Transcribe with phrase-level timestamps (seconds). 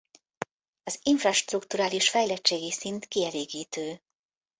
[0.83, 4.01] Az infrastrukturális fejlettségi szint kielégítő.